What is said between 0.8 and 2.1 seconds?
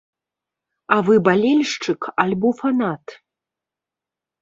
А вы балельшчык